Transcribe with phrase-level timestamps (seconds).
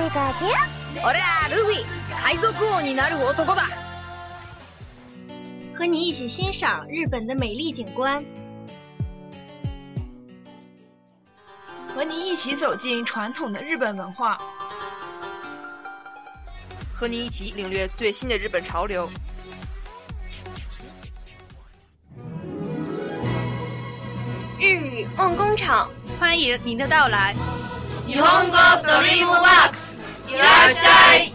[0.00, 3.68] 我海贼王になる男だ。
[5.74, 8.24] 和你一起欣赏日本的美丽景观，
[11.94, 14.38] 和你一起走进传统的日本文化，
[16.94, 19.08] 和你一起领略最新的日本潮流。
[24.60, 27.34] 日语梦工厂，欢迎您的到来。
[28.48, 29.98] Mungo Torimu Wax.
[30.32, 31.34] Irashai.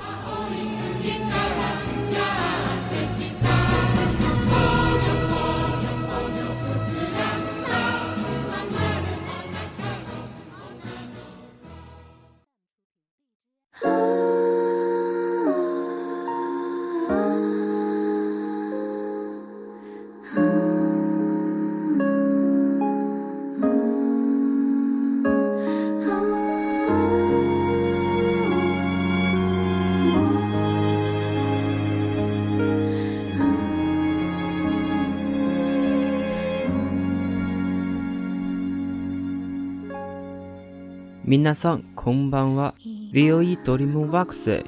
[43.14, 44.62] VOE Dreamworks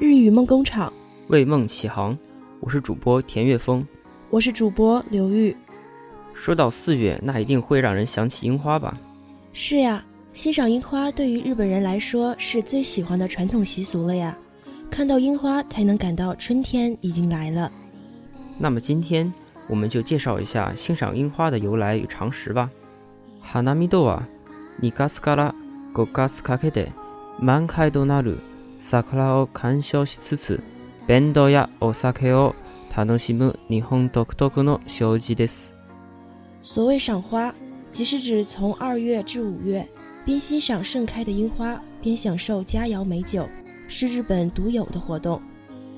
[0.00, 0.92] 日语梦工厂，
[1.28, 2.16] 为梦起航。
[2.58, 3.86] 我是主播田月峰，
[4.30, 5.56] 我是主播刘玉。
[6.32, 8.98] 说到四月，那一定会让人想起樱花吧？
[9.52, 14.36] 是呀，欣赏樱花对于日本人来说是最喜欢的传统习俗了呀。
[14.90, 17.70] 看到樱花，才能感到春天已经来了。
[18.58, 19.32] 那么今天，
[19.68, 22.68] 我们就介绍一下欣赏樱花的由来与常识吧。
[23.40, 24.28] 哈娜米豆啊。
[24.80, 25.54] 2月から
[25.94, 26.92] 5月かけて
[27.38, 28.40] 満開となる
[28.80, 30.62] 桜を鑑賞しつつ、
[31.06, 32.54] 弁当やお酒を
[32.94, 35.72] 楽しむ日本独特の障子です。
[36.62, 37.52] 所谓赏花，
[37.90, 39.86] 即是指从二月至五月，
[40.26, 43.48] 边欣赏盛开的樱花，边享受佳肴美酒，
[43.88, 45.40] 是日本独有的活动。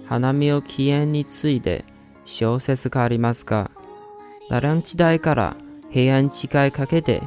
[0.08, 1.84] 花見を起源について
[2.24, 3.68] 小説がありますが、
[4.48, 5.56] 奈良時代から
[5.90, 7.20] 平安時代かけて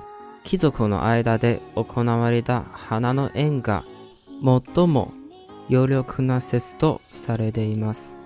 [0.44, 3.84] 貴族の間で行われた花の縁が
[4.74, 5.12] 最も
[5.68, 8.20] 有力な説とされています。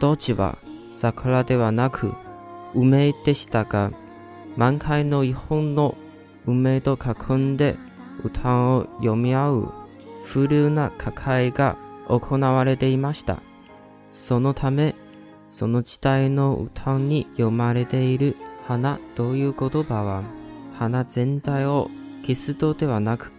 [0.00, 0.58] 当時は
[0.92, 2.12] 桜ではなく
[2.74, 3.92] 梅でしたが、
[4.56, 5.96] 満開の日本の
[6.46, 7.76] 梅と囲んで
[8.24, 9.74] 歌を読み合う
[10.26, 11.76] 風流な歌えが
[12.08, 13.40] 行われていました。
[14.14, 14.94] そのため、
[15.52, 20.22] その時代の歌に読まれている花という言葉は、
[20.78, 21.88] 花全体を
[22.22, 23.30] 消すとではなく、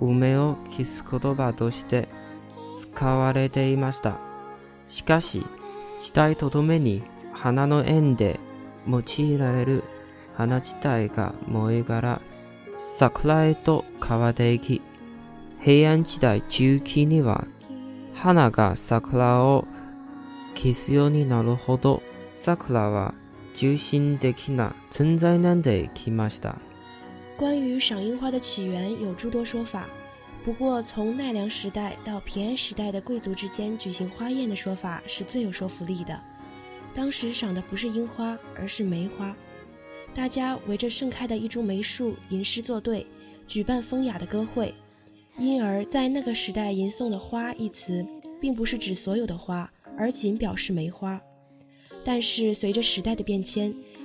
[0.00, 2.08] 梅を消す言葉として
[2.78, 4.18] 使われていました。
[4.90, 5.44] しかし、
[6.00, 8.38] 死体とどめに花の縁で
[8.86, 9.84] 用いられる
[10.36, 12.20] 花自体が燃えから
[12.98, 14.82] 桜へと変わっていき、
[15.62, 17.46] 平安時代中期には
[18.14, 19.64] 花が桜を
[20.54, 23.14] 消すようになるほど桜は
[23.54, 26.56] 中心的な存在なんできました。
[27.42, 29.90] 关于赏樱花的起源有诸多说法，
[30.44, 36.16] 不过从奈良时代到平安时代的贵族之间举行花宴的说法是最有说服力的。
[36.94, 39.34] 当时赏的不是樱花，而是梅花，
[40.14, 43.04] 大家围着盛开的一株梅树吟诗作对，
[43.48, 44.72] 举办风雅的歌会，
[45.36, 48.06] 因而，在那个时代吟诵的“花”一词，
[48.40, 49.68] 并不是指所有的花，
[49.98, 51.20] 而仅表示梅花。
[52.04, 53.74] 但是，随着时代的变迁。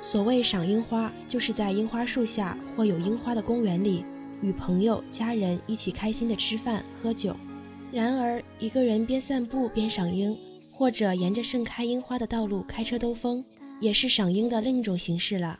[0.00, 4.04] 所谓赏樱花，就是在樱花树下或有樱花的公园里，
[4.40, 7.34] 与朋友、家人一起开心的吃饭、喝酒。
[7.90, 10.36] 然而，一个人边散步边赏樱，
[10.72, 13.44] 或者沿着盛开樱花的道路开车兜风，
[13.80, 15.58] 也是赏樱的另一种形式了。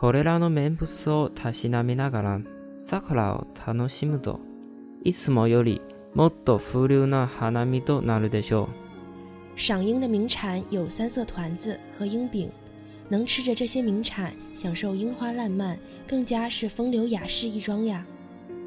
[0.00, 2.40] これらの念物をたしなみながら、
[2.78, 4.38] 桜を楽しむと、
[5.02, 5.80] いつもより
[6.14, 8.68] もっと風流な花見となるでしょ
[9.56, 9.58] う。
[9.58, 12.48] 赏樱的名产有三色团子和樱饼，
[13.08, 18.06] 能吃着这些名产，享受樱花烂漫，更加是风流雅士一桩呀。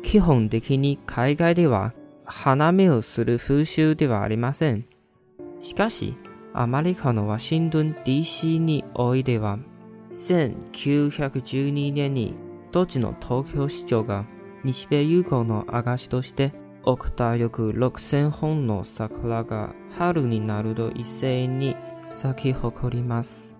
[0.04, 1.94] 基本的に海外では
[2.26, 4.84] 花見をする風習ではありません。
[5.62, 6.14] しかし、
[6.54, 9.60] アメリカのワシントン DC においては、
[10.14, 12.36] 1912年に
[12.72, 14.26] 当時の東京市長が
[14.64, 16.54] 日米友好の証として
[16.84, 21.76] 億大約6000本の桜が春になると一斉に
[22.06, 23.56] 咲き誇ります。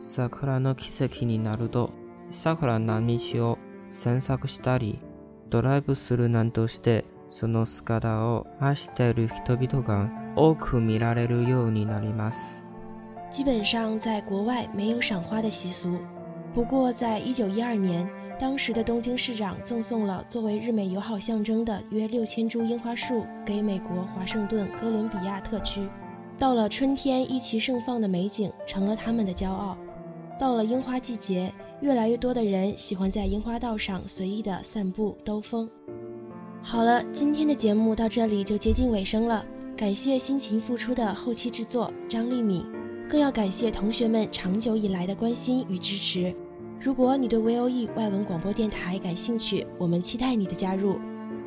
[0.00, 1.90] 桜の奇跡になると
[2.30, 3.58] 桜並木を
[3.90, 5.00] 散策したり
[5.50, 12.64] ドライブするなんとしてその姿を愛している人々が多く見られるようになります。
[13.34, 15.98] 基本上在国外没有赏花的习俗，
[16.54, 18.08] 不过在一九一二年，
[18.38, 25.84] 当时的东京市长赠送了作为日美友好象征的约六千株樱花树给美国华盛顿哥伦比亚特区。
[26.38, 29.76] 到了春天，一齐盛放的美景成了他们的骄傲。
[30.38, 35.68] 到了樱花季节，越来越多的人喜欢在樱花道上随意的散步、兜风。
[36.62, 39.44] 好了，今天的节目到这里就接近尾声了。
[39.76, 42.64] 感谢辛勤付出的后期制作张丽敏。
[43.08, 46.34] 更要感谢同学们长久以来的关心与支持。
[46.80, 50.98] 如果你对 VOE 外文广播电台感兴趣，我们期待你的加入。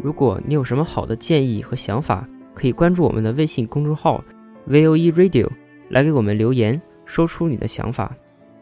[0.01, 4.23] 如果你有什么好的建议和想法，可以关注我们的微信公众号
[4.67, 5.49] VOERadio，
[5.89, 8.15] 来给我们留言，说出你的想法。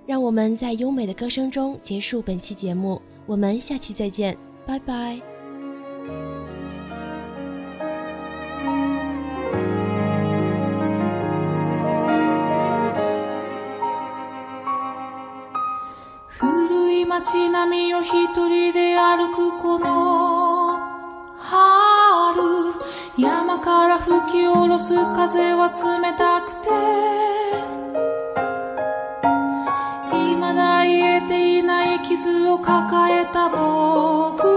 [0.06, 6.34] 让我们在优美的歌声中结束本期节目，我们下期再见，拜拜。
[17.21, 20.77] 街並みを一人で歩くこの
[21.38, 22.73] 春
[23.17, 26.69] 山から吹き下ろす風は冷たくて
[30.35, 34.54] 未だ癒えていない傷を抱えた僕